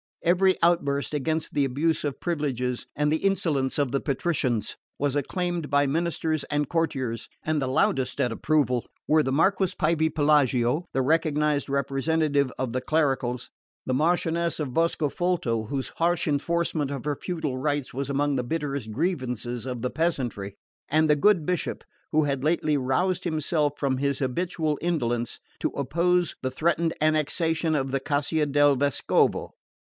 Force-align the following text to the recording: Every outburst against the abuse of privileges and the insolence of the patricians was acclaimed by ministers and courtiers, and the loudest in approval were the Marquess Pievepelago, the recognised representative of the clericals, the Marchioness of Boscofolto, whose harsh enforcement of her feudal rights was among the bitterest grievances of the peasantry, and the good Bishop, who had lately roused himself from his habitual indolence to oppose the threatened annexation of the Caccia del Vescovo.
Every 0.23 0.57
outburst 0.63 1.13
against 1.13 1.53
the 1.53 1.63
abuse 1.63 2.03
of 2.03 2.19
privileges 2.19 2.87
and 2.95 3.11
the 3.11 3.17
insolence 3.23 3.77
of 3.77 3.91
the 3.91 3.99
patricians 3.99 4.75
was 4.97 5.15
acclaimed 5.15 5.69
by 5.69 5.85
ministers 5.85 6.43
and 6.45 6.67
courtiers, 6.67 7.29
and 7.43 7.61
the 7.61 7.67
loudest 7.67 8.19
in 8.19 8.31
approval 8.31 8.87
were 9.07 9.21
the 9.21 9.31
Marquess 9.31 9.75
Pievepelago, 9.75 10.85
the 10.91 11.03
recognised 11.03 11.69
representative 11.69 12.51
of 12.57 12.73
the 12.73 12.81
clericals, 12.81 13.51
the 13.85 13.93
Marchioness 13.93 14.59
of 14.59 14.69
Boscofolto, 14.73 15.67
whose 15.67 15.89
harsh 15.97 16.27
enforcement 16.27 16.89
of 16.89 17.05
her 17.05 17.15
feudal 17.15 17.59
rights 17.59 17.93
was 17.93 18.09
among 18.09 18.37
the 18.37 18.43
bitterest 18.43 18.91
grievances 18.91 19.67
of 19.67 19.83
the 19.83 19.91
peasantry, 19.91 20.55
and 20.89 21.11
the 21.11 21.15
good 21.15 21.45
Bishop, 21.45 21.83
who 22.11 22.23
had 22.23 22.43
lately 22.43 22.75
roused 22.75 23.23
himself 23.23 23.73
from 23.77 23.97
his 23.99 24.17
habitual 24.17 24.79
indolence 24.81 25.39
to 25.59 25.69
oppose 25.77 26.33
the 26.41 26.49
threatened 26.49 26.95
annexation 27.01 27.75
of 27.75 27.91
the 27.91 27.99
Caccia 27.99 28.47
del 28.47 28.75
Vescovo. 28.75 29.51